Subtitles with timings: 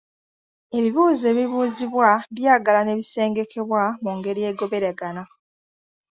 [0.77, 5.23] Ebibuuzo ebibuuzibwa byagala ne bisengekebwa mu ngeri egoberegana.